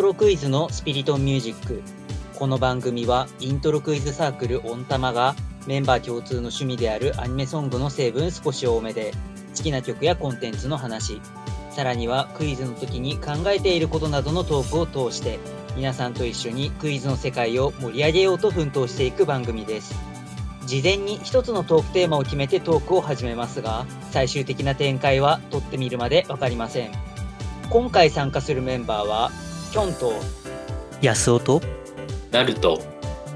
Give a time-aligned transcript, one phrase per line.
[0.00, 1.82] ントロクイズのスピリトンミュージック。
[2.34, 5.36] この番組はイントロクイズサークルオンタマが
[5.66, 9.12] メンバー共通の趣味であるアニメソングの成分少し多めで
[9.54, 11.20] 好きな曲やコンテンツの話、
[11.70, 15.38] さらにはクイズの時に考えていることなどのトークを通して
[15.76, 19.94] 皆さんと一緒にクイズの世界を盛り上げようと奮闘していく番組です。
[20.64, 26.92] 事前に一つのトークテーマを決めてトークを始めますが最終的な展開は撮ってみるまで分かりません
[27.68, 29.30] 今回参加するメンバーは
[29.70, 30.12] キョンと
[31.00, 31.62] 安尾と
[32.32, 32.82] ナルト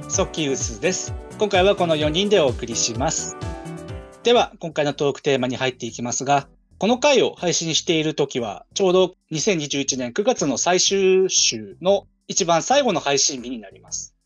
[0.08, 1.14] ソキウスです。
[1.38, 3.36] 今回はこの4人でお送りします。
[4.24, 6.48] では、今回のトークテーマに入っていきますが、
[6.78, 14.16] この回を配信している時は、ちょうど2021年9月の最終週の一番最後の配信日になります。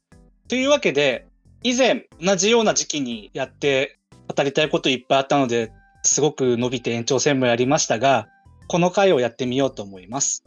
[0.48, 1.26] というわけで、
[1.62, 3.98] 以前同じような時期にやって
[4.34, 5.72] 語りたいこといっぱいあったので、
[6.04, 8.28] すごく伸びて延長戦もやりましたが、
[8.66, 10.42] この回をやってみようと思います。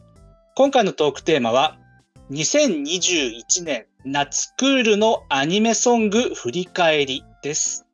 [0.54, 1.78] 今回のトークテーマは、
[2.30, 7.86] 2021年夏クールのアニメソング振り返りです。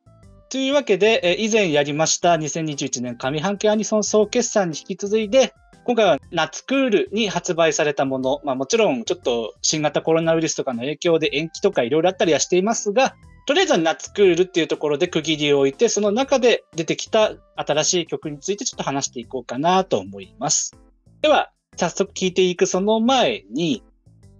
[0.49, 5.53] というわけで、以前やりました2021年上半期アニソン総決算に引き続いて、
[5.85, 20.75] 今回は夏クールに発売されたもの、まあもちろんちょっと新型コロナウイルスとかの影響で延期とかいろいろあったりはしていますが、とりあえずは夏クールっていうところで区切りを置いて、その中で出てきた新しい曲についてちょっと話していこうかなと思います。
[21.21, 23.83] では、早速聞いていくその前に、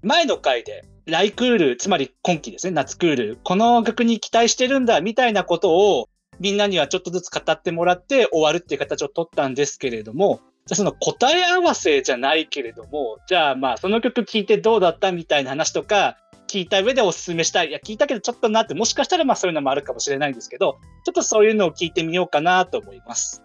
[0.04, 6.10] 前の回で、ライクール、つまり今期ですね、夏クール、この曲に期待してるんだ、みたいなことを、
[6.42, 15.14] みんなにはちょっとずつ語ってもらって終わるっていう形を取ったんですけれども、じゃその答え合わせじゃないけれども、じゃあまあその曲聴いてどうだった？
[15.14, 16.18] みたいな話とか、
[16.50, 17.70] 聞いた上でおすすめしたい。
[17.70, 23.42] いや、聞いたけどちょっとなって、もしかしたらまあそういうのもあるかもしれないんですけど、ちょっとそういうのを聞いてみようかなと思います。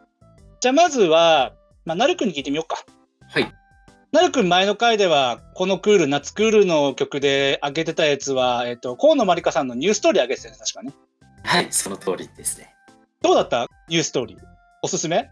[0.60, 1.52] じゃあまずは、
[1.84, 2.84] まあ、なるくんに聞いてみようか。
[3.28, 3.52] はい
[4.14, 10.94] なるくん前の回では、このクール、夏クールの曲で上げてたやつは、えっ、と、河野まりかさんのニューストーリー上げてたよね、確かね。
[11.42, 12.72] はいその通りですね
[13.22, 13.66] どうだった？
[13.88, 14.38] ニューストーリー。
[14.82, 15.28] おすすめ？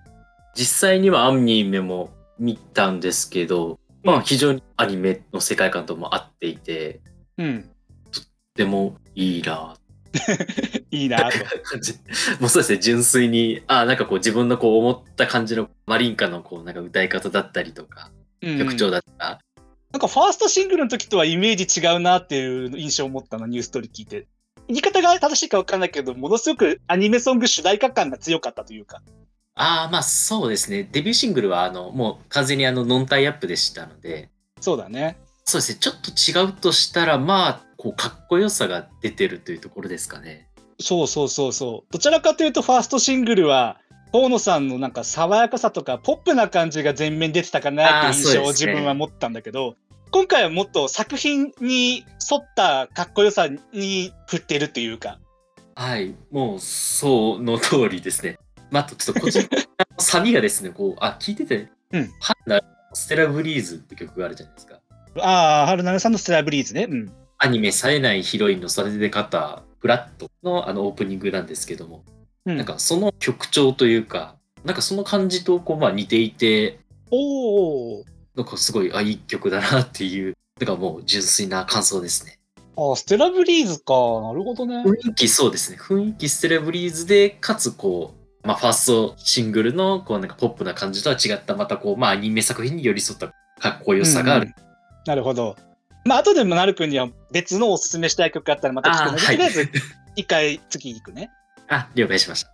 [0.56, 2.10] 実際にはアニメも
[2.41, 7.00] 見たんですけど、まあ非常にアニメの世界観とも合っていて
[7.38, 7.71] うん。
[8.10, 8.21] と
[8.56, 9.76] てもいいな
[10.91, 11.38] いいなと。
[11.62, 11.92] 感 じ
[12.41, 19.41] もうそうですね純粋にあなんかこう自分のこう思った感じのマリンカのこうなんか歌い方だったりとかうん曲調だった、
[19.92, 24.26] なんかファーストシングルの時とはイメージ違うなっていう印象を持ったの、ニューストーリー聞いて。
[24.69, 29.03] 言い方が正しいか分かんないけど、ものすごくアニメソング主題歌感が強かったというか。
[29.54, 34.30] ああまあそうですねデビューシングルはあのもう完全にあのノンタイアップでしたので
[34.62, 35.19] そうだね。
[35.44, 40.48] そうですねちょっと違うとしたらまあこうかっこよさが出てるというところですかね
[40.82, 41.92] そうそうそうそう。
[41.92, 43.78] どちらかというと、ファーストシングルは、
[44.12, 49.77] 河野さんのなんか爽やかさとか、ポップな感じが前面に出てたかなっていう印象を自分は持ったんだけど、
[50.11, 55.19] 今回はもっと作品に沿ったかっこよさに振ってるというか。
[55.75, 58.39] はいもうその通りですね
[58.71, 62.61] まあちょっと個人的なサビがですねこうあ聞いてて、うんハンナ
[62.93, 64.81] ステラブリーズって曲があるじゃないですか
[65.19, 66.87] ああ、春菜さんのステラブリーズね。
[66.91, 67.12] うん。
[67.39, 72.05] アニメ冴えないヒロインの育て方フラットのあのオープニングなんですけども、
[72.47, 76.80] うんなんかその曲調というかなんかその感じとこうまあ似ていて
[77.10, 78.04] おお。
[78.34, 82.38] なんかすごいあいい曲だなっていうなんかもう純粋な感想ですね
[82.76, 83.92] ああ、ステラブリーズか。
[84.22, 84.82] なるほどね。
[84.82, 93.28] 雰囲気そうですね雰囲気ステラブリーズでかつこう、まあ、ファーストシングルのこうなんかポップな感じとは違ったまたこう、まあ、アニメ作品に寄り添った
[93.60, 94.72] かっこよさがある、うんうん
[95.04, 95.56] なるほど。
[96.04, 99.70] まあ、後でもなるくんには別のおすすめしたい曲があったらまた聞くので、はいとりあえず
[100.16, 101.30] 一回次行くね。
[101.75, 102.50] あ了解しました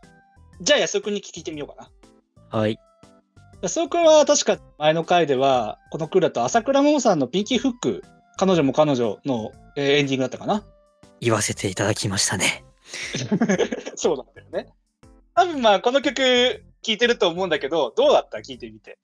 [0.61, 1.91] じゃあ安尾くんに聞いてみようか
[2.53, 2.59] な。
[2.59, 2.79] はい。
[3.62, 8.03] 安尾くんは確か前の回では、このクールだと朝倉桃さんのピンキーフック、
[8.37, 10.65] 彼女も彼女のえーエンディングだったかな。
[11.20, 12.65] 言わせていただきましたね。
[13.97, 14.69] そうだったよね。
[15.35, 18.38] 多分まあこの曲聴いてると思うんだけど、どうだった？
[18.38, 18.99] 聞いてみて。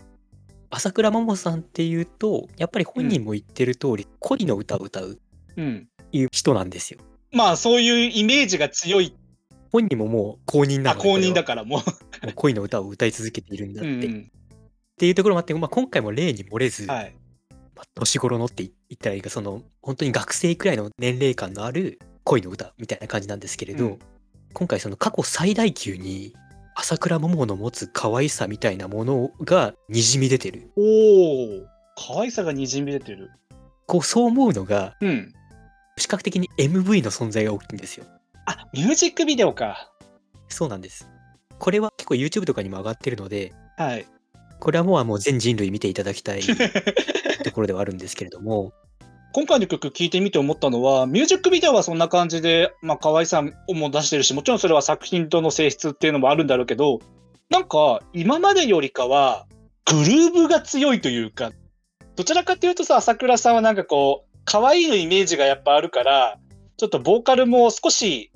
[0.71, 5.21] 朝倉桃さんっていうと、やっぱり本人も言ってる通り、恋の歌を歌う
[5.57, 5.89] うん。
[6.11, 7.01] いう人なんですよ。
[7.33, 9.17] まあそういうイメージが強い、
[9.75, 11.79] 本人ももう公認なあ、ので公認だかからも。
[11.79, 11.83] も
[12.29, 13.91] う恋の歌を歌い続けているんだって。
[13.91, 14.31] っうんうん
[14.97, 17.17] ていうところもあって、まあ、今回も例に漏れず、はい。
[17.75, 23.99] まあ年頃のって言ったらいいか、その本当に学生くらいの年齢感のある恋の歌みたいな感じなんですけれど、うん
[24.53, 26.33] 今回その過去最大級に
[26.77, 30.71] 朝倉桃の持つ可愛さみたいなものがにじみ出てる。
[30.77, 31.67] おお、
[31.97, 33.33] 可愛さがにじみ出てる。
[33.89, 35.33] こうそう思うのがうん。
[35.99, 38.07] 視覚的に MV の存在が大きいんですよ。
[38.47, 39.91] あ、ミュージックビデオか。
[40.49, 41.09] そうなんです。
[41.59, 44.07] これは結構 YouTube とかにも上がってるので、はい。
[44.61, 46.41] これはもうもう全人類見ていただきたい
[47.45, 48.73] ところではあるんですけれども、
[49.35, 57.01] 今回の曲聴いてみて思ったのは、ミュージックビデオはそんな感じで、まあ、可愛さも出してるし、もちろんそれは作品との性質っていうのもあるんだろうけど、
[57.51, 59.47] なんか、今までよりかは、
[59.87, 61.51] グルーブが強いというか、
[62.15, 66.39] どちらかというとさ、朝倉さんはなんかこう、可愛いのイメージがやっぱあるから、
[66.77, 68.31] ちょっとボーカルも少し、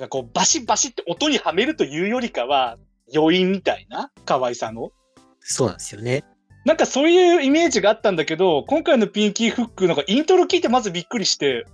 [0.00, 2.78] なんかこう、バシバシって音にはめるというよりかは、
[3.14, 4.92] 余韻みたいな可愛さの？
[5.40, 6.24] そうなんですよね。
[6.64, 11.66] なんかそういうイメージがあったんだけど、今回のピンキーフック、なんかイントロ聞いてまずびっくりして、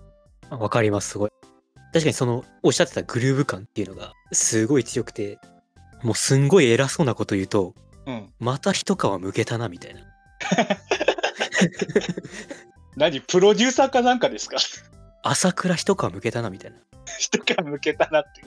[0.50, 1.30] あわかります、すごい。
[1.92, 5.38] 確かにその、おっしゃってたグルーヴ感っていうのが、すごい強くて、
[6.02, 7.74] もうすんごい偉そうなこと言うと、
[8.06, 8.32] うん。
[8.40, 10.00] また一皮むけたな、みたいな。
[12.96, 13.20] 何？
[13.20, 14.56] プロデューサーかなんかですか？
[15.22, 16.78] 朝倉一皮むけたな、みたいな。
[17.18, 18.46] 人から向けたなっていう。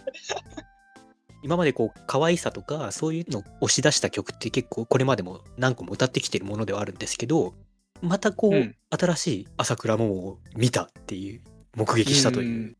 [1.41, 7.53] 今までこう可愛さとかそういうのを押し出した曲って結構これまでも何個も歌ってきてるものではあるんですけど
[8.01, 11.41] またこう、うん新しい朝倉桃を見たっていう
[11.75, 12.75] 目撃したという、うん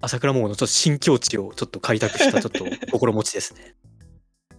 [0.00, 3.74] 朝倉桃のちょっと新境地をちょっと開拓したちょっと 心持ちですね。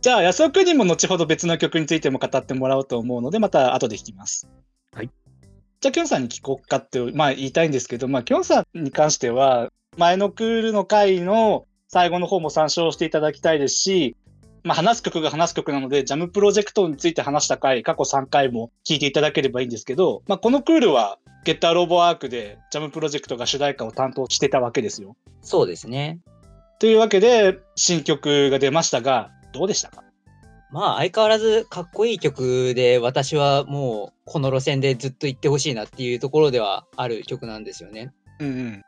[0.01, 4.47] じゃあ、安尾くんにも後ほど別の曲についても語ってもらおうと思うので、また後で弾きます。
[4.93, 5.09] はい。
[5.81, 14.15] じゃあ、きょんさんに聞こうかって、まあ言いたいんですけど、まあ、きょんさんに関しては、前のクールの回の最後の方も参照していただきたいですし、
[14.63, 25.15] まあ、話す曲が話す曲なので、ジャムプロジェクトについて話した回、過去3回も聞いていただければいいんですけど、まあ、このクールは、ゲッターロボアークで、ジャムプロジェクトが主題歌を担当してたわけですよ。
[25.43, 26.19] そうですね。
[26.79, 30.03] というわけで、新曲が出ましたが、どうでしたか？
[30.71, 38.13] まあ相変わらずかっこいい曲で私はもうこの路線でずっと行ってほしいなっていうところではある曲なんですよね。
[38.39, 38.81] うんうん。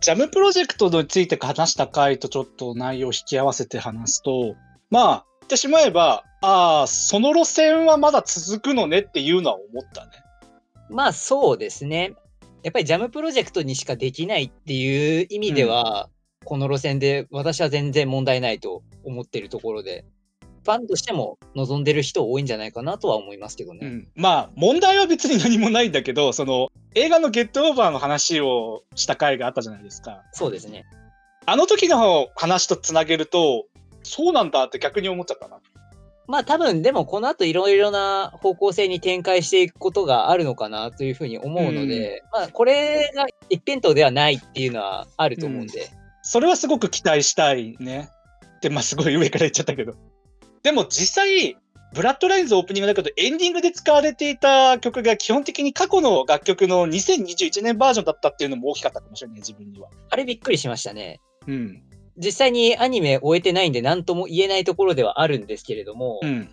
[0.00, 4.54] ジャムプロジェクトについて話した回とちょっと内容を引き合わせて話すと、
[4.90, 10.10] まあ、言ってしまえば、ああ、その路線はまだ続くのねっていうのは思ったね。
[10.90, 12.14] まあそうですね。
[12.62, 16.10] やっぱりジャムプロジェクトにしかできないっていう意味では、
[16.44, 20.04] この路線で私は全然問題ないと思ってるところで、
[20.64, 23.80] ファンとしても望んでる人多いんじゃないかなとは思いますけどね。
[23.82, 24.08] うん。
[24.16, 30.22] まあ、問題は別に何もないんだけど、その、映画のゲットオーバーの話をした回があったじゃないですか。
[30.32, 30.84] そうですね。
[31.46, 33.66] あの時の話とつなげると、
[34.02, 35.58] そうなんだって逆に思っちゃったな。
[36.26, 45.90] まあ多分でもこの後いろいろな方向性に展開していくことがあるのかなというふうに思うので、まあこれが一辺倒ではないっていうのはあると思うんで、
[46.22, 48.08] それはすごく期待したいね。
[48.62, 49.94] で、まあすごい上から言っちゃったけど。
[50.64, 51.56] でも実際、
[51.92, 59.90] ブラッドラインズオープニングだけど、エンディングで使われていた曲が基本的に過去の楽曲の2021年バージョンだったっていうのも大きかったかもしれない、自分には。
[60.08, 61.20] あれびっくりしましたね。
[61.46, 61.82] うん。
[62.16, 66.48] 実際にアニメ終えてないんで何とも言えないところではあるんですけれども、うん。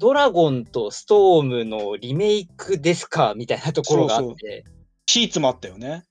[0.00, 4.64] ドラゴンとストームのリメイクですかみたいなところがあって、そそうう
[5.06, 6.04] ヒーツもあったよね。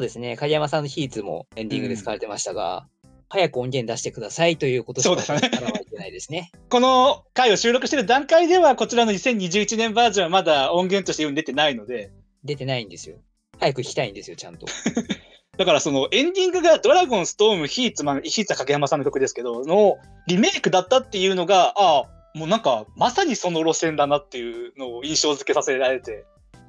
[0.00, 2.88] ですね、影山さんのヒーツもエンディングで使われてましたが、
[3.34, 6.52] 早く音源出してくださいということしかそうだね表れてないですね。
[6.68, 12.12] この回を収録してる段階では、こちらの2021年バージョンはまだ音源として世に出てないので、
[12.44, 13.16] 出てないんですよ。
[13.58, 14.66] 早く弾きたいんですよ、ちゃんと。
[15.58, 19.96] だからそのエンディングがドラゴン、ストーム、ヒーツ、まあ、ヒーツは影山さんの曲ですけど、の
[20.28, 26.24] リメイクだったっていうのが、ああ、もうなんかまさにその路線だなっていうのを印象付けさせられて。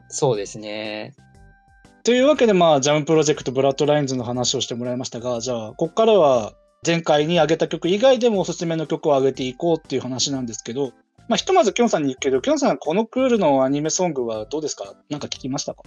[0.10, 1.14] そうですね。
[2.06, 6.54] というわけで、まあ、ジャムプロジェクト、ブラッドラインズの話をしてもらいましたが、じゃあ、ここからは
[6.86, 10.92] 前回に挙げた曲以外でもおすすめの曲を挙げていこうっていう話なんですけど、
[11.28, 14.94] まあ、ひとまずきょんさんに言うけど、きょんさん、このクールのアニメソングはどうですか？
[15.10, 15.82] なんか聞きましたか？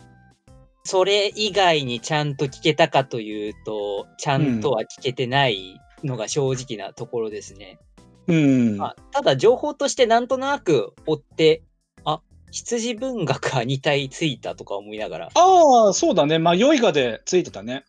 [0.82, 7.78] それ以外にちゃんと聞けたかというと、ちゃんとは聞けてないのが正直なところですね。
[8.26, 8.76] うん。
[8.76, 11.67] まあ、ただ情報としてなんとなく追って、あ、
[12.50, 16.38] 羊文学は2体ついたとか思いながら、ああ、そうだね。
[16.38, 17.84] まあ、良いがでついてたね。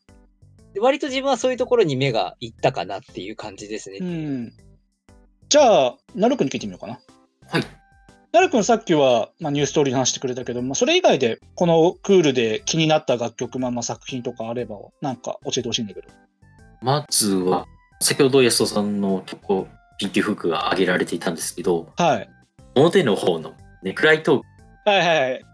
[0.74, 4.00] で割と自分はそういうところに目がいったかなっていう感じですね。
[4.02, 4.54] うん。
[5.50, 7.00] じゃあ、なるくんに聞いてみようかな。
[7.48, 7.64] はい。
[8.32, 16.08] なるくんさっきは、まあ、ニューストーリーの話してくれたけど、まあ、それ以外で、このクールで気になった楽曲、まあ、まあ作品とかあれば、なんか教えてほしいんだけど。
[16.82, 17.66] まずは、
[18.00, 22.30] 先ほど安尾さんの曲をピンキーフックが挙げられていたんですけど、はい。
[22.76, 25.46] 表の方のネクライトークはいはいはい。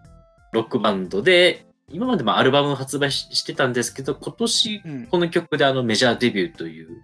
[0.52, 5.08] ロックバンドで、今までもアルバムを発売ししてたんですけど、今年うん。
[5.08, 7.02] この曲であのメジャーデビューという、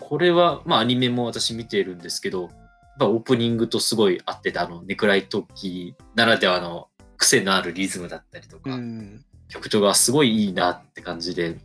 [0.00, 2.50] これは、まあアニメも私見ているんですけど、やっ
[2.98, 11.58] ぱオープニングとすごい合ってて、あのネクライトーキーならではの癖のあるリズムだったりとか、うん曲調がすごいいいなって感じで、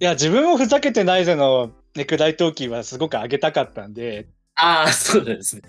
[0.00, 4.26] いや、自分もふざけてないぜのネクライトーキーはすごく上げたかったんで、
[4.56, 5.62] ああ、そうなんですね。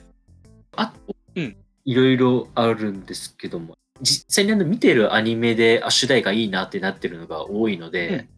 [0.75, 8.29] あと、うんいろいろあるんですけども、実際にあの見てるアニメであ主題がいいなってなってるのが多いので、うん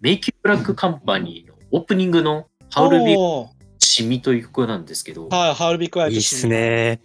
[0.00, 6.46] メイキューブラックカンパニーのオープニングのハウルビーシミという曲なんですけど、はい、 HOWL BE QUIET いいっす。
[6.46, 7.00] ね。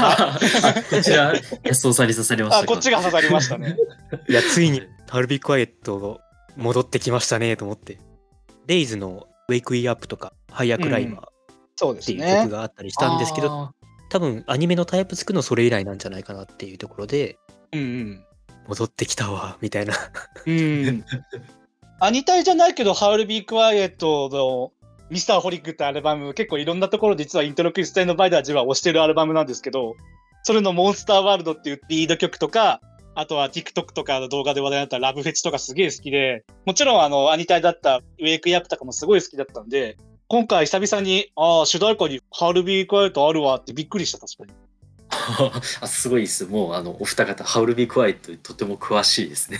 [0.00, 0.38] あ
[0.88, 3.76] こちら、安尾さんに刺されましたあ、こっちが刺さりましたね。
[4.28, 6.20] いや、ついにハルビークワイエット
[6.56, 7.98] 戻ってきましたねと思って。
[8.68, 11.24] レイズのウェイクイーアップとか、ハイヤークライマーっ
[11.74, 12.50] そうですていうね曲。
[12.52, 13.74] があったりしたんですけど、あ
[14.08, 17.38] 多分アニメのタイプつくのそれ以来なんじゃないかなっていうところで、
[17.72, 18.24] うん
[18.68, 19.94] 戻ってきたわ、みたいな。
[20.46, 20.58] うん。
[20.86, 21.04] うん。
[22.00, 24.72] アニタイじゃないけど、ハウルビークワイエットの
[25.10, 29.96] ミスターホリックってアルバム、結構いろんなところで実はイントロクリステンのバイダージは推してるアルバムなんですけど、
[30.42, 32.80] それのモンスターワールドっていうリード曲とか、
[33.14, 39.96] あとは TikTok とかの動画で話題になったラブフェチとかすげえ好きで、もちろんあの、アニタイだったウェイクイアップとかもすごい好きだったんで、
[40.30, 44.52] 今回久々に、ああ、主題歌にハウルビークワイエットあるわってびっくりした、確かに。
[45.10, 46.44] ー あすごいです。
[46.44, 49.58] もう、あの、お二方、ハウルビークワイトとても詳しいですね。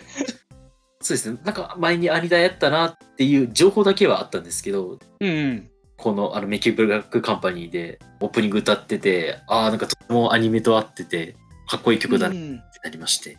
[1.00, 1.38] そうですね。
[1.44, 5.70] なんか、前にアニダやったなっていう情報だけはあったんですけど、うんうん。
[5.96, 11.36] このあのメキブラックカンパニーでオープニング歌ってて、ああ、なんかとてもアニメと合ってて、
[11.68, 13.38] かっこいい曲だなってうんなりまして。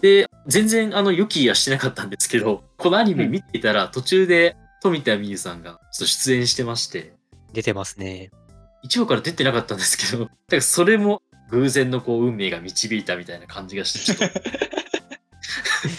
[0.00, 7.12] で、全然あの予期はしてなかったんですけど、このアニメ見ていたら途中で富田美優さんがちょっと出演してまして、
[7.52, 8.30] 出てますね。
[8.84, 14.40] 1話から出てなかったんですけど、 だからそれも偶然のこう運命が導いたみたいな感じがして、ちょっと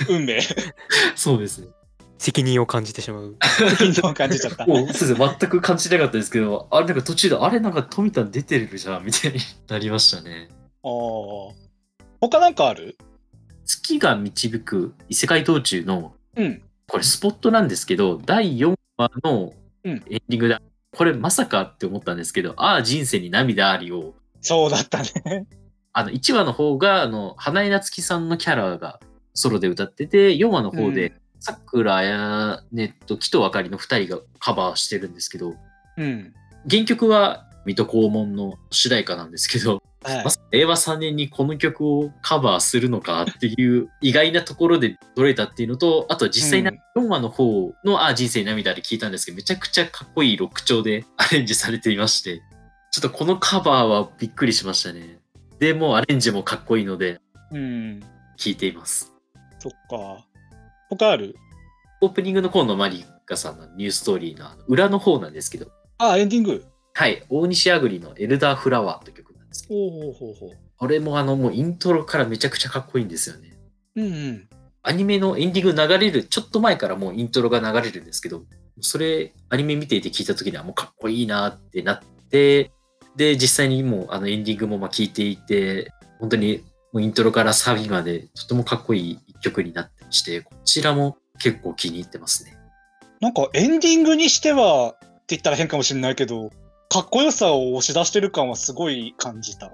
[0.14, 0.42] 運命。
[1.16, 1.68] そうですね。
[2.18, 3.38] 責任を感じてしまう。
[3.40, 4.66] 緊張を感じちゃった。
[4.66, 10.50] もうそうですね、全く感じなかったですけど、あれなんか途中で、あれなんか富田出てるじゃんみたいになりましたね。
[10.84, 11.54] ああ。
[12.20, 12.98] 他なんかある？
[13.66, 16.62] 月が導く異世界道中の、うん。
[16.90, 19.54] これスポットなんですけど、第4話の
[19.84, 20.58] エうんンディングで、
[20.92, 25.46] これまさかって思ったんですけど、ああ、人生に涙ありを、そうだったね。
[25.94, 29.00] あの、1話の方が、あの、花江夏樹さんのキャラが
[29.34, 35.56] ソロで歌ってて、4話の方で、さくらやねと木とあかりの2人がカバーしてるんですけど、
[35.98, 36.34] うん。
[36.70, 52.42] 原曲は水戸黄門の主題歌なんですけど、はいまさか令和3年にこの曲をカバーするのかっていう意外なところで取れたっていうのと、あとは実際に4話の方の、あ、人生に涙で聞いたんですけど、めちゃくちゃかっこいいロック調でアレンジされていまして、
[52.92, 55.20] ちょっとこのカバーはびっくりしましたね。
[55.60, 57.20] で、もうアレンジもかっこいいので、
[57.52, 58.00] うん。
[58.38, 59.12] 聴いています。
[59.60, 60.26] そっか。
[60.90, 61.36] 他ある？
[62.00, 66.64] オープニングの方のマリカさんのニューストーリーの裏の方なんですけど、あ、エンディング。
[67.00, 70.50] はい、大西あぐりのエルダーフラワーという曲なんですけど、ほうほうほうほう。
[70.76, 73.58] これもあのもうイントロからめちゃくちゃかっこいいんですよね。
[73.96, 74.50] うんうん。
[74.84, 78.44] アニメのエンディング流れる、ちょっと前からもうイントロが流れるんですけど、
[78.82, 82.74] それアニメ見ていて聞いた時にはもうかっこいいなってなって、
[83.16, 92.58] で、実際にもうあのエンディングもまあ聞いていて、本当にもうイントロからサビまでとてもかっこいい一曲になってまして、こちらも結構気に入ってますね。
[93.22, 96.52] なんかエンディングにしてはって言ったら変かもしれないけど、
[96.90, 99.72] かっこよさを押し出してる感はすごい感じた。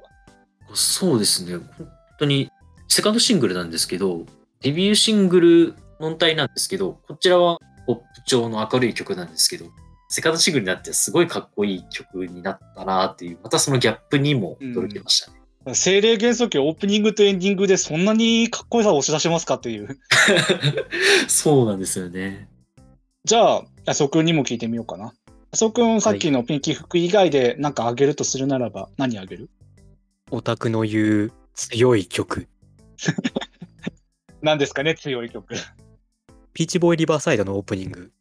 [0.73, 1.55] そうですね。
[1.55, 1.87] 本
[2.19, 2.51] 当に、
[2.89, 4.25] セカンドシングルなんですけど、
[4.61, 7.57] デビューシングルの体なんですけど、こちらは
[7.87, 9.65] ポップ調の明るい曲なんですけど、
[10.09, 15.73] セカンドシングルになってすごいかっこいい曲になったなっていう、またそのギャップにも驚きましたね。
[15.73, 19.97] 精霊元素期オープニングとエンディングでそんなにかっこよさを押し出しますかっていう。
[21.29, 22.49] そうなんですよね。
[23.23, 25.13] じゃあ、安尾くんにも聞いてみようかな。
[25.55, 29.49] 安尾くん、さっきのピンキー服以外でなんかあげるとするならば何あげる？
[30.29, 32.49] オタクの言う強い曲。
[34.41, 35.55] 何ですかね強い曲。
[36.53, 38.11] ピーチボーイリバーサイドのオープニング。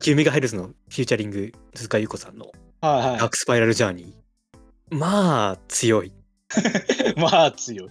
[0.00, 4.94] 9メガヘルツのフューチャリング、鈴鹿優子さんのはいはダークスパイラルジャーニー。
[4.94, 6.08] まあ、強い。
[6.08, 6.12] い。
[7.16, 7.90] まあ強い。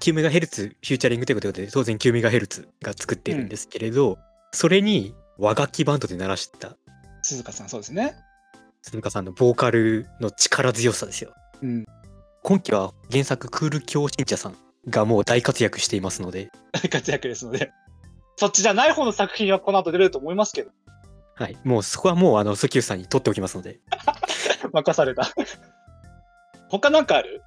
[0.00, 4.16] 9メガヘルツフューチャリングということで、当然9メガヘルツが作っているんですけれど、
[4.52, 6.76] それに和楽器バンドで鳴らした
[7.22, 8.14] 鈴鹿さん、そうですね。
[8.82, 11.32] 鈴鹿さんのボーカルの力強さですよ。
[11.62, 11.86] うん。
[12.42, 14.56] 今期は原作クール教信者さん
[14.88, 17.72] がもう大活躍していますので、大活躍ですので。
[18.36, 20.70] そっちじゃない方の作品はこの後出れると思いますけど。
[21.34, 23.80] はい、もうそこはもうあの、ソキューさんに取っておきますので、
[24.72, 25.30] 任された。
[26.68, 27.42] 他なんかある？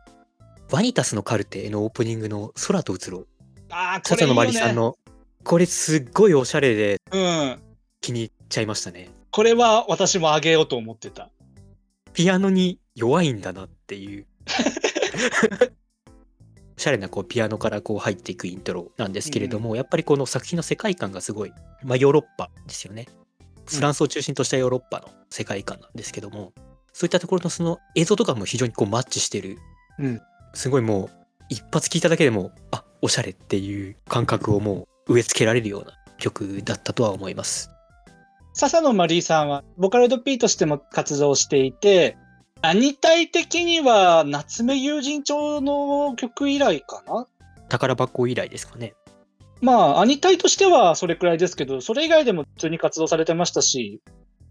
[0.71, 3.27] ワニタスのカルテのオープニングの空と移ろう、
[3.69, 4.33] ああ、これいいよ、ね。
[4.33, 4.95] 笹野まりさんの、
[5.43, 7.72] これすっごいおしゃれでうん。
[8.03, 9.09] 気に入っちゃいましたね。
[9.31, 11.29] これは私もあげようと思ってた。
[12.11, 14.27] ピアノに弱いんだなっていう。
[16.77, 23.07] おしゃれなこうピアノからこう入っていくイントロなんですけれども、やっぱりこの作品の世界観がすごい、まあ、ヨーロッパですよね。
[23.65, 26.51] フランスを中心としたヨーロッパの世界観なんですけども、
[26.91, 29.57] そういったところのその映像とかも非常にこうマッチしてる。
[29.99, 30.21] うん
[30.55, 31.09] すごいもう
[31.49, 37.72] 一発聞いただけでもあおしゃれっていう感覚をもう植え付けられるような曲だったとは思います
[38.55, 42.15] 笹野マリーさんは、ボカロイド P としても活動していて、
[42.61, 47.27] アニタイ的には夏目友人帳の曲以来かな？
[47.67, 48.93] 宝箱以来ですかね
[49.61, 54.01] まあ、アニタイとしてはそれくらいですけど、それ以外でも普通に活動されてましたし、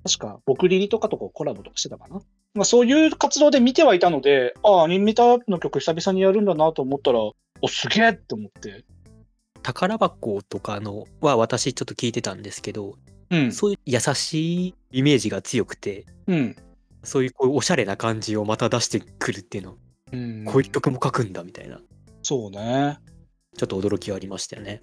[0.04, 2.21] 確か、僕リリとかとコラボとかしてたかな？
[2.54, 7.35] まあ、そういう活動で見てはいたので、ああ、アニメタの曲久々にやるんだなと思ったら、お、
[7.68, 8.85] すげえって思って。
[9.62, 12.97] 宝箱とかのは私ちょっと聞いてたんですけど
[13.33, 13.53] うん。
[13.53, 16.57] そういう優しいイメージが強くてうん。
[17.03, 19.77] そういうこうおしゃれな感じをまた出してくるっていうの、
[20.12, 21.81] うん、こういう曲も書くんだみたいな
[22.23, 22.99] そうね。
[23.57, 24.83] ちょっと驚きはありましたよね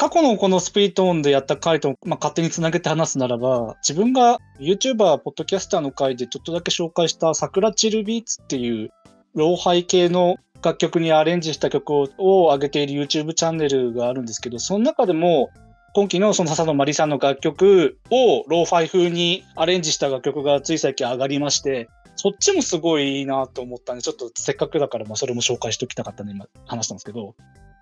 [0.00, 8.88] 過去のこのスピリットオンでやった回と、まあ、勝手につなげて話すならば、自分が YouTuber、ポッドキャスターの回でちょっとだけ紹介した桜チルビーツっていう、
[9.34, 15.50] ローファイ系の楽曲にアレンジした曲をを上げている YouTube チャンネルがあるんですけど、その中でも、
[15.92, 27.34] 今期のその笹野まりさんの楽曲をローファイ風にアレンジした楽曲がつい最近上がりまして、そっちもすごいいいなと思ったんで、ちょっとせっかくだからまあそれも紹介しておきたかったんで今話したんですけど、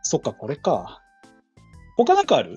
[0.03, 1.03] そっか、これか。
[1.99, 2.57] 他なんかある？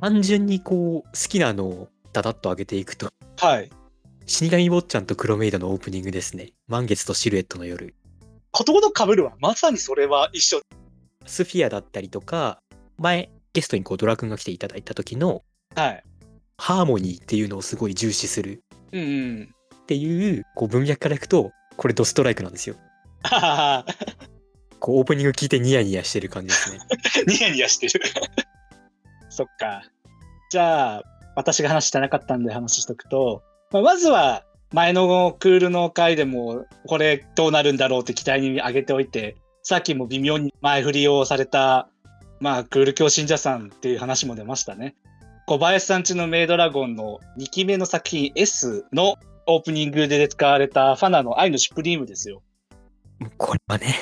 [0.00, 3.70] 単純にこう好きなのをダダッと上げていくとはい。
[4.26, 7.94] 死神坊ちゃんと黒メイドのオープニングですね満月とシルエットの夜
[8.50, 9.34] ことごとく被るわ。
[9.40, 10.60] まさにそれは一緒。
[11.26, 12.58] スフィアだったりとか
[12.98, 15.42] 前ゲストにこうドラ君が来ていただいた時の
[15.74, 16.04] はい。
[16.58, 19.54] ハーモニーっていうのをすごい重視するうんうん。
[19.74, 22.76] っていうこう文脈からいくとこれドストライクなんですよ
[24.78, 26.80] こうオープニング聞いてニヤニヤしてる感じですね
[27.26, 28.04] ニヤニヤしてる。
[29.30, 29.82] そっか。
[30.50, 31.02] じゃあ、
[31.34, 33.42] 私が話してなかったんで話しとくと、
[33.72, 41.88] まあ、まずは、前のクールの回でも、これどうなるんだろうって期待に上げておいて、さっきも微妙に前振りをされた、
[42.40, 44.94] まあ、クール教信者さんっていう話も出ましたね。
[45.46, 52.42] 小林さんちのメイドラゴンの2期目の作品 S のオープニングで使われたファナの愛のシュプリームですよ。
[53.38, 53.94] これはね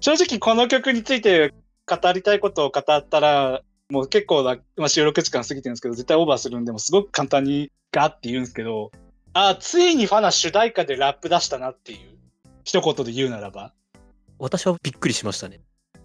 [0.00, 1.52] 正直この曲について
[1.88, 8.92] 語りたいことを語ったら、もう結構な、まあ、収録時間過ぎてるんですけど、絶対オーバーするんで、もうすごく簡単にガーって言うんですけど、
[9.32, 12.18] あ、ついにファナ主題歌でラップ出したなっていう、
[12.64, 13.72] 一言で言うならば。
[14.38, 15.60] 私はびっくりしましたね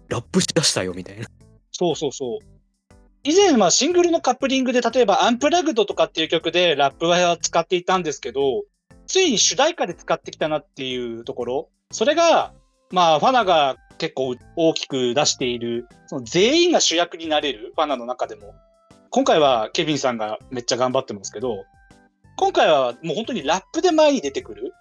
[0.08, 1.28] ラップしだしたよみたいな
[1.76, 2.38] そうそうそう。
[3.24, 8.62] 以前、まあシングルのカップリングで、例えばアンプラグドとかっていう曲でラップは使っていたんですけど、
[9.06, 11.68] ついに主題歌で使ってきたなっていうところ。
[11.90, 12.52] それが、
[12.90, 18.54] まあファナが結構大きく出している、その全員が主役になれるファナの中でも。
[19.10, 21.64] 今回はケビンさんがめっちゃ頑張ってますけど、
[22.36, 24.72] 今回はもう本当にラップで前に出てくる。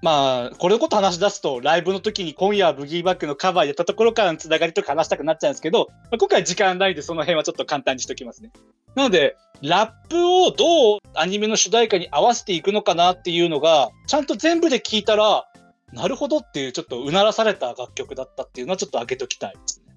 [0.00, 8.52] まあ、これのこと話し出すと、ライブの時に今夜はブギーバックのカバーやったところからのつながりとか話したくなっちゃうんですけど、まあ、今回時間ないんでその辺はちょっと簡単にしておきますね。
[8.94, 15.46] なので、ラップをどうアニメの主題歌に合わせていくのかなっていうのが、ちゃんと全部で聞いたら、
[15.92, 19.94] なるほどっていうちょっとうならされた楽曲だったっていうのはちょっと挙げときたいですね。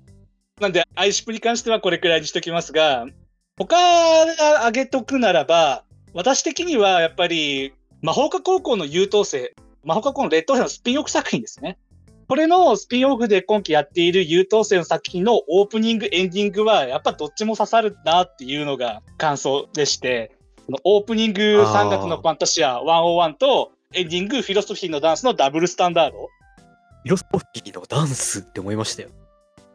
[0.60, 3.06] なんで、アイシップに関してはこれくらいにしておきますが、
[3.58, 5.84] 他が挙げとくならば、
[6.14, 11.78] 私的にはやっぱり、魔法科高校の優等生、魔法科高校の劣等生のスピンオフ作品ですね。
[12.28, 20.32] これのスピンオフで今期やっている優等生の作品のオープニング、エンディングは、やっぱどっちも刺さるなっていうのが感想でして、
[20.86, 26.18] オープニングあー3月のファンタシア101と、エンディングフィロソフィーのダンスのダブルスタンダード。
[26.18, 29.10] フィロソフィーのダンスって思いましたよ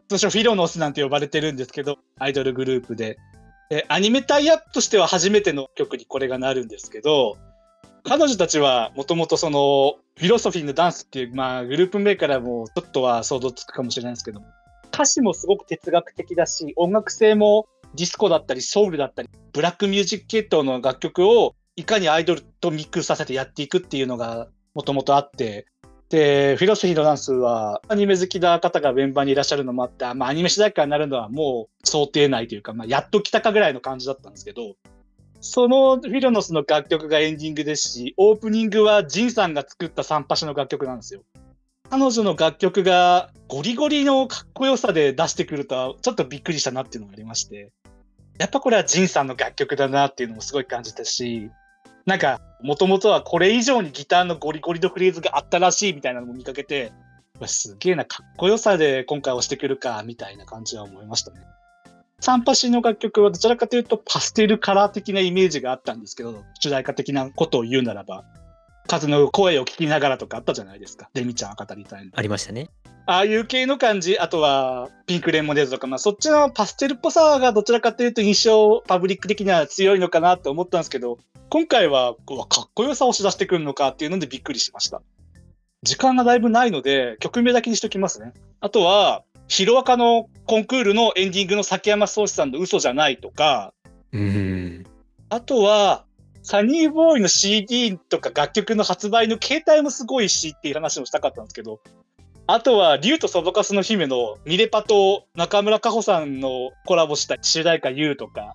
[0.09, 3.17] 通称フィロノスなんて呼ばれてるんですけど、アイドルグループで。
[3.69, 7.37] でアニメタイアップとしては初めての曲にこれがなるんですけど、
[8.07, 14.41] 彼女たちはもともとその、フィロソフィーのダンスっていう、まあ、グループ名からもちょっとは想像つくかもしれないですけど、
[14.93, 25.65] 歌詞もすごく哲学的だし、音楽性もディスコだったり、ソウルだったり、ブラックミュージック系統の楽曲をいかにアイドルとミックスさせてやっていくっていうのがもともとあって、
[26.07, 34.75] で、フィロソフィーのダンスは、アニメ好きな方がメンバーにいらっしゃるのもあって、まあ、アニメ主題歌になるのはもう想定内というか、まあ、やっと来たかぐらいの感じだったんですけど、
[35.39, 41.21] そのフィロノスの楽曲がエンディングですし、オープニングはジンさんが作ったサンパシの楽曲なんですよ。
[41.89, 47.71] 彼女の楽曲がゴリゴリのかっこよさで出してくるとは、ちょっとびっくりしたなっていうのがありまして、
[48.39, 51.49] やっぱこれはジンさんの楽曲だなっていうのもすごい感じたし、
[52.05, 56.91] なんか、もともとはこれ以上にギターのゴリゴリのフレーズがあったらしいみたいなのも見かけて、
[57.45, 61.41] すげえな、かっこよさで今回押してくるか、みたいな感じは思いましたね。
[62.19, 68.25] サンパシの楽曲はどちらかというとパステルカラー的なイメージがあったんですけど、主題歌的なことを言うならば、
[68.87, 71.09] 数の声を聞きながらとかあったじゃないですか。
[71.13, 72.11] デミちゃんが語りたいの。
[72.15, 72.69] ありましたね
[73.05, 82.15] ああいう系の感じ、あとはピンクレモネードとか、まあそっちのパステルっぽさがどちらかというと印象、パブリック的には強いのかなと思ったんですけど、今回は
[82.49, 85.01] かっこよさを押し出してくるのかっていうのでびっくりしました。
[85.83, 88.33] 時間がだいぶないので、曲名だけにしときますね。
[88.59, 93.73] あとは、ヒロアカのコンクールのエンディングの崎山壮志さんの嘘じゃないとか、
[94.13, 94.85] うん。
[95.29, 96.05] あとは、
[96.41, 101.81] サニーボーイの CD とか楽曲の発売の形態もすごいしっていう話もしたかったんですけど、
[102.47, 108.53] あとは、竜とそばかすの姫のミレパと中村佳穂さんのコラボした主題歌 U とか、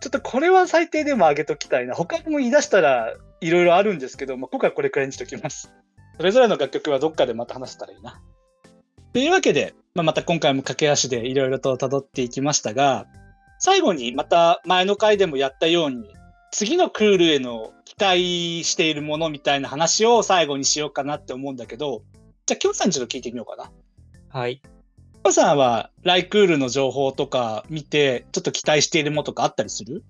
[0.00, 1.96] ちょっとこれは最低でも上げときたいな。
[1.96, 5.72] 他にも言い出したらいろいろあるんですけど、まあ、今回これくらいにしときます。
[6.16, 8.20] それぞれの楽曲はどっかでまた話せたらいいな。
[9.16, 13.06] というわけで、まあ、また今回も駆け足でいろいろと辿っていきましたが、
[13.58, 16.14] 最後にまた前の回でもやったように、
[16.52, 22.02] 次のクールへの期待しているものみたいな話を最後にしようかなって思うんだけど、
[22.44, 23.72] じゃあ、きょんさんにちょっと聞いてみようかな。
[24.28, 24.58] はい。
[24.58, 30.04] きょんさんはライクールの情報とか見て、ちょっと期待しているものとかあったりする？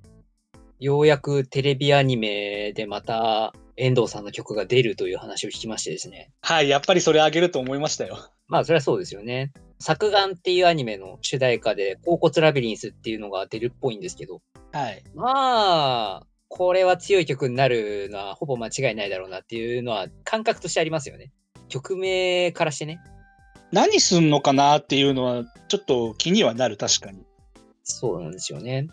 [0.80, 6.30] ようやくテレビアニメでまた遠藤さんの曲が出るという話を聞きましてですね。
[6.40, 8.18] はい、やっぱりそれあげると思いましたよ。
[8.48, 9.52] まあそれはそうですよね。
[9.78, 14.40] 作眼っていうアニメの主題歌で、甲骨ラビリンスっていうのが出るっぽいんですけど、
[14.72, 15.02] はい。
[15.14, 21.32] まあ、これは強い曲になるのはほぼ間違いないだろうなっていうのは感覚としてありますよね。
[21.68, 23.00] 曲名からしてね。
[23.72, 27.24] 何すんのかなっていうのは、ちょっと気にはなる、確かに。
[27.82, 28.88] そうなんですよね。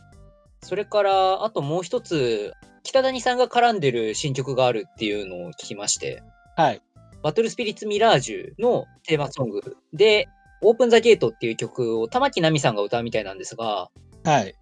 [0.63, 6.23] それから、あともう一つ、北谷さんが絡んでる新曲があるっていうのを聞きまして、
[6.56, 6.82] はい。
[7.21, 10.28] バトルスピリッツミラージュのテーマソングで、
[10.62, 13.89] オープンザゲートっていう曲を玉木奈美さんが歌うみたいなんですが、
[14.23, 14.56] はい。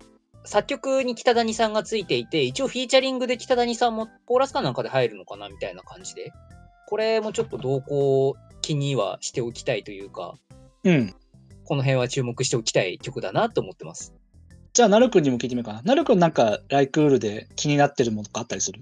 [0.44, 6.32] 作曲に北谷さんがついていて、一応フィーチャリングで北谷さんもコーラスかなんかで入るのかなみたいな感じで、
[6.88, 10.36] これもちょっと動向気にはしておきたいというか、
[10.84, 11.16] うん。
[11.66, 14.14] この辺は注目しておきたい曲だなと思ってます。
[14.74, 15.82] じゃあ、なるくんにも聞いてみようかな。
[15.82, 18.82] なるくんなんか、ライクールで気になってるものとかあったりする？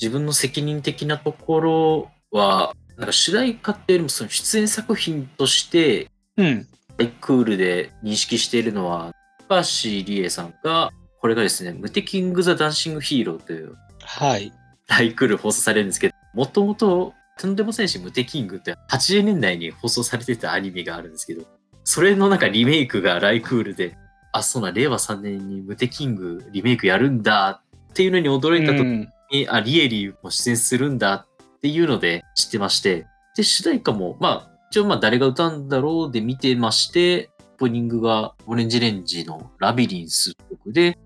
[0.00, 6.66] 自分の責任的なところは、なんか主題歌っていうよりもその出演作品として、うん。
[6.96, 9.12] ライクールで認識しているのは、
[9.48, 14.52] 高橋理恵さんが、これがですね、ムテキング・ザ・ダンシング・ヒーローというはい。
[14.86, 21.44] ライクール放送されるんですけど、もともと、とんでも戦士ムテキングって80年代に放送されてたアニメがあるんですけど、
[21.84, 23.96] それのなんかリメイクがライクールで、
[24.32, 31.26] あ、そうな、令和3年にムテキングリメイクやるんだっていうのに驚いた時うんに、あ、リエリーも出演するんだ
[31.58, 40.98] っていうので知ってまして、で、主題歌も、まあ、一応まあ誰が歌うんだろうで見てまして、オープニングがオレンジレンジのラビリンス曲で、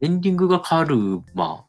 [0.00, 0.96] エンディングがカル
[1.34, 1.64] マ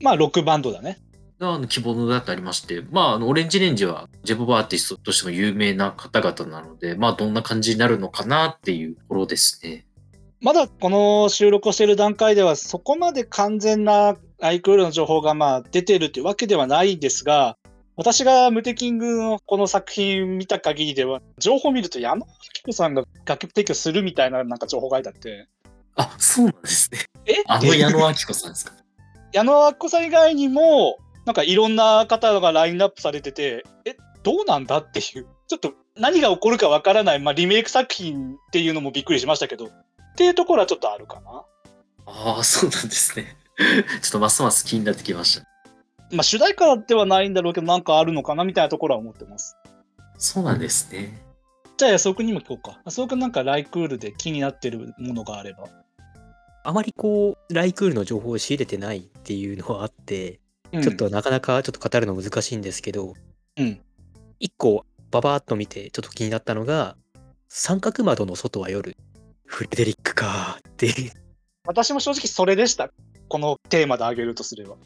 [0.00, 0.98] まあ、ロックバンドだね。
[1.38, 9.86] があの希望のだってありまして、まあ、あのオレンジレンジはジェボブアーティストとしても有名な方々なので、まあ、どんな感じになるのかなっていうところですね。
[10.44, 17.56] まだこの収録をしている段階では、そこまで完全なライクールの情報がまあ出てるというわけではないんですが、
[17.96, 22.26] 私がムテキングのこの作品見た限りでは、情報を見ると矢野明
[22.66, 25.48] 子さんが楽曲提供するみたいななんか情報が書いてあって、
[25.96, 26.98] あ、そうなんですね。
[27.24, 27.36] え？
[27.46, 28.72] あの矢野明子さんですか？
[29.32, 39.70] 矢野明子さん以外にも、なんかいろんな方がラインナップされてて、え、どうなんだっていう、ちょっと何が起こるかわからない、まあ、リメイク作品っていうのもびっくりしましたけど、
[40.14, 41.44] っていうところはちょっとあるかな。
[42.06, 43.36] ああ、そうなんですね。
[44.02, 45.46] ちょっとますます気になってきました。
[46.12, 49.56] まあ、主題歌ではないんだろうけど、なんかあるのかなみたいなところは思ってます。
[50.16, 51.20] そうなんですね。
[51.76, 52.80] じゃあ、安尾にも聞こうか。
[52.84, 55.68] 安尾なんかライクールで気になってるものがあれば。
[56.62, 60.40] あまりこう、ライクールの情報を仕入れてないっていうのはあって、
[60.72, 63.14] うんちょっとなかなかちょっと語るの難しいんですけど、
[63.56, 63.80] うん
[64.40, 66.96] 一個ババーっと見てちょっと気になったのが、
[67.48, 68.96] 三角窓の外は夜、
[69.46, 71.12] フレデリックかーっていう
[71.66, 72.90] 私も正直それでした。
[73.28, 74.74] このテーマで挙げるとすれば。
[74.74, 74.78] っ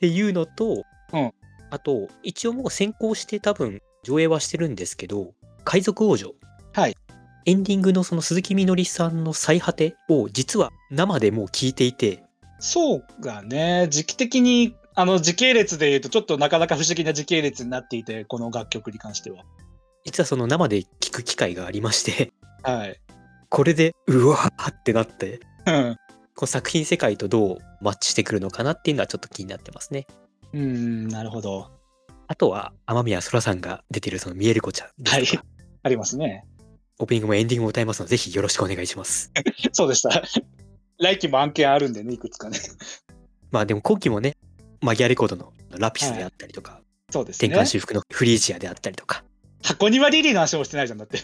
[0.00, 1.32] ていうのと、うん
[1.70, 6.32] あと、一応もう先行して多分上映はしてるんですけど、海賊王女。
[6.72, 6.96] はい。
[7.44, 12.24] エンディングのその鈴木みのりさんの最果てを実は生でもう聞いていて、
[12.58, 19.44] そうがね、時期的に、あの時系列で言うとちょっとなかなか不思議な時系列になっていて、この楽曲に関しては。
[20.04, 22.98] 実はその生で聞く機会がありまして、はい。
[23.50, 25.96] これで、うわーってなって、うん。
[26.34, 30.06] この作品世界とどうマッチしてくるのかなっていうのはちょっと気になってますね。
[30.52, 31.70] うん、なるほど。
[32.26, 35.44] あとは、雨宮そらさんが出てるその見える子ちゃんですとか、
[35.82, 36.44] ありますね。
[36.98, 39.32] オープニングもエンディングも歌いますので、ぜひよろしくお願いします。
[39.72, 40.22] そうでした。
[40.98, 42.58] 来期も案件あるんでね、いくつかね。
[43.50, 44.36] まあでも今期もね、
[44.80, 47.48] マギアレコードのラピスであったりとか、そうですね。
[47.48, 49.24] 転換修復のフリージアであったりとか、
[49.62, 51.18] 箱庭リリーの話もしてないじゃんだって。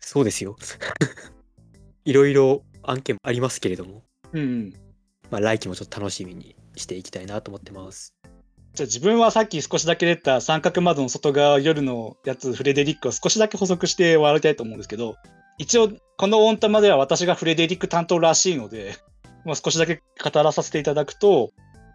[0.00, 0.56] そうですよ。
[2.04, 4.74] いろいろ案件もありますけれども、うんうん。
[5.30, 8.14] まあ、来期もちょっと楽しみにしていきたいなと思ってます。
[8.74, 15.16] じゃあ自分はさっき少しだけ出た三角窓の外側夜のやつフレデリックを少しだけ補足して終わりたいと思うんですけど
[15.58, 18.94] 一応このオンタマでは私がフレデリック担当らしいので、
[19.44, 21.50] まあ、少しだけ語らさせていただくと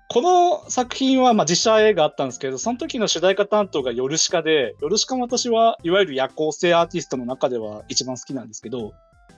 [0.10, 8.93] この作品はまあ実写映画あったんですけどその時の主題歌担当がヨルシカでヨルシカも私はいわゆる夜行性アーティストの中では一番好きなんですけど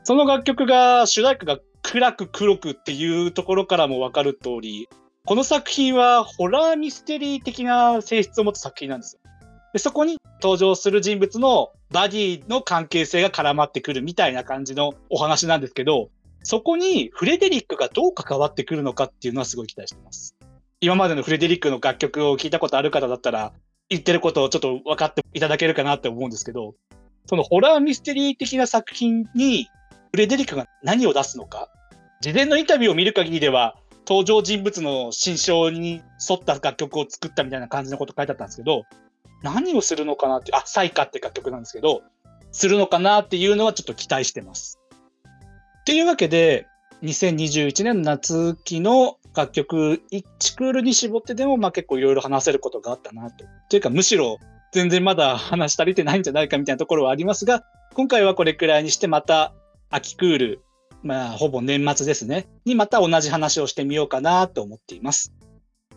[0.10, 4.90] その楽曲が主題歌が暗く黒くっていうところからも分かる通り
[5.24, 9.32] この作品はホラーミステリー的な性質を持つ作品なんですよ。
[9.72, 16.10] でそこに登場する人物のバディの関係性が絡まってくるみたいな感じのお話なんですけど、
[16.42, 20.36] そこにフレデリックがどう関わってくるのかっていうのはすごい期待してます。
[20.82, 23.54] 今までのフレデリックの楽曲を聴いたことある方だったら、
[23.90, 26.74] 言ってることをちょっと分かっていただけるかなって思うんですけど、
[27.28, 29.68] そのホラーミステリー的な作品に
[30.12, 31.70] フレデリックが何を出すのか、
[32.22, 33.76] 事前のインタビューを見る限りでは、
[34.08, 38.84] 登場人物の心象に沿った楽曲を作ったみたいな感じのこと書いてあったんですけど、
[39.44, 42.02] 何をするのかなって、あ、サイカって楽曲なんですけど、
[42.52, 44.80] するのかなっていうのはちょっと期待してます。
[45.82, 46.66] っていうわけで、
[47.04, 53.46] 2021年夏期の楽曲1クールに絞ってでも、まあ結構いろいろ話せることがあったなと。
[53.70, 54.40] というか、むしろ
[54.72, 59.54] 全然まだ話足りてないんじゃないかみたいなところはありますが、今回はこれくらいにしてまた
[59.92, 60.62] 秋クール、
[61.02, 62.48] まあ、ほぼ年末ですね。
[62.64, 65.34] にまた同じ話をしてみようかなと思っています。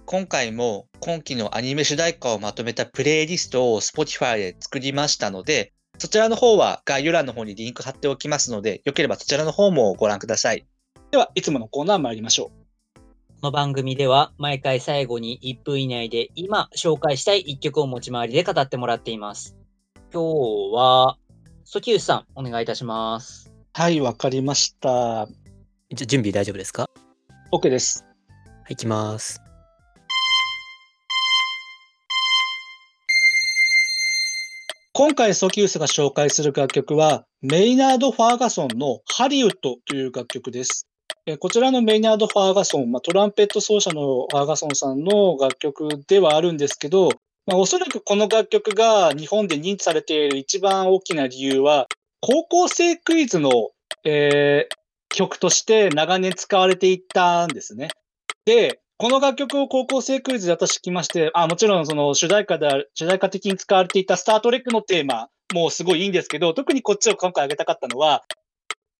[0.07, 10.66] 今回も今期のアニメ主題歌をまとめたプレイリストを Spotify で作りましたので、そちらの方は概要欄の方にリンク貼っておきますので、よければそちらの方もご覧ください。
[11.11, 12.50] では、いつものコーナー参りましょ
[12.96, 13.00] う。
[13.42, 19.57] この番組では毎回最後に1分以内で今紹介したい1曲を持ち回りで語ってもらっています。
[20.12, 21.18] 今日は、
[21.64, 23.51] ソキウスさん、お願いいたします。
[23.74, 25.26] はい、わかりました。
[25.90, 26.90] じゃ準備大丈夫ですか
[27.50, 28.04] ？OK です。
[28.46, 29.40] はい、行きます。
[34.92, 40.87] 今回ソキウスが紹介する楽曲は、メイナード・ファーガソンのハリウッドという楽曲です。
[41.24, 47.08] えこちらのメイナード・ファーガソン、まあ、トランペット奏者のファーガソンさんの楽曲ではあるんですけど、
[47.46, 51.87] まあ、おそらくこの楽曲が日本で認知されている一番大きな理由は、
[52.22, 53.50] 高校生クイズの、
[54.04, 54.82] えー
[55.12, 57.88] 曲として長年使われていったんですね。
[58.44, 68.22] で、この楽曲を高校生クイズで私聞きまして、あ、もちろんその主題歌である、主題歌的に使われていたスタートレックのテーマもすごいいいんですけど、特にこっちを今回挙げたかったのは、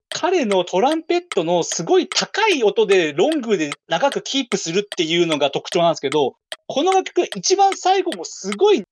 [0.09, 6.35] 彼のトランペットのすごい高い音でロングで長くキープするっていうのが特徴なんですけど、
[6.67, 8.83] この楽曲一番最後もすごい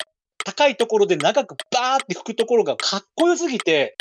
[0.44, 3.96] 高いところで長くバーって吹くところがかっこよすぎて、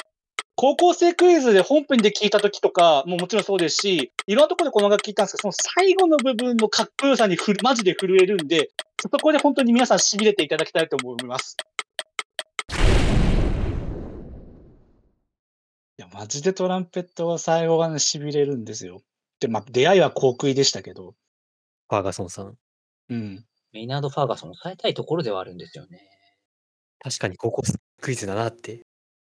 [0.61, 8.69] 高校生クイズで本編で聞いた時とかももちろんそうですし、いろんなところでこの楽器聞いたんですけど、その最後の部分のかっこよさにふるマジで震えるんで、
[9.01, 11.57] そこで本当に皆さん痺れていただきたいと思います。
[12.69, 12.75] い
[15.97, 19.01] や、マジでトランペットは最後がね、痺れるんですよ。
[19.41, 21.15] で、まあ、出会いは航空でしたけど、
[21.89, 22.55] ファーガソンさん。
[23.09, 23.47] うん。
[23.73, 26.07] メイナード・ファーガソンを抑えたいところではあるんですよね。
[27.03, 28.83] 確かに高校生クイズだなって。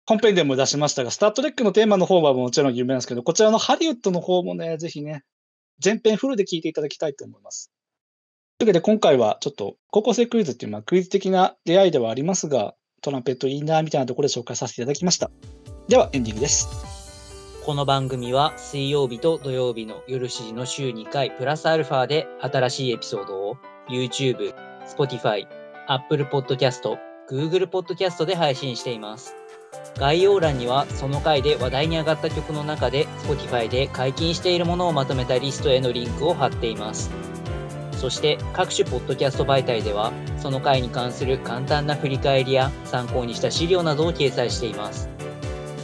[0.05, 5.23] 本編でも出しましたが、スタートレックのテーマの方はもちろん有名なんですけど、こちらのハリウッドの方もね、ぜひね、
[5.79, 7.71] 全編フルで聞いていただきたいと思います。
[8.59, 15.31] というわけで今回はちょっと高校生クイズっていうまあクイズ的な出会いではありますが、トランペットいいなみたいなところで紹介させていただきました。
[15.87, 16.67] ではエンディングです。
[17.65, 23.57] この番組は水曜日と土曜日の夜7時の週2回プラスアルファで新しいエピソードを
[23.89, 24.53] YouTube、
[24.85, 25.47] Spotify、
[25.87, 26.97] Apple Podcast、
[27.29, 29.42] Google Podcast で配信しています。
[29.97, 37.11] 概要欄にはその回で話題に上がった曲の中で Spotify で解禁しているものをまとめたリストへのリンクを貼っています。
[37.93, 45.09] そして各種ポッドキャスト媒体ではその回に関する簡単な振り返りや参考にした資料などを掲載しています。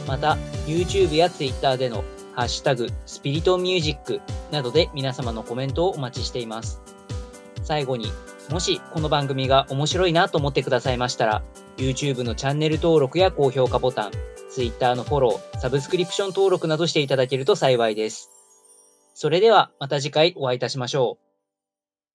[0.06, 6.80] また YouTube や Twitter でのハッシュタグスピリットミュージックなどで皆様のコメントをお待ちしています。
[7.62, 8.12] 最後に
[8.50, 11.42] もしこの番組が面白いなと思ってくださいましたら
[11.80, 14.12] YouTube のチャンネル登録や高評価ボタン
[14.50, 18.30] Twitter のフォロー、サブスクリプション登録などしていただけると幸いです。
[19.14, 21.29] それではまた次回お会いいたしましょう。